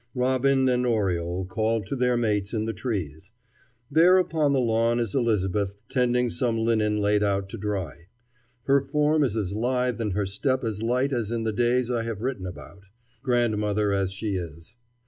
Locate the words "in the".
2.55-2.73, 11.29-11.53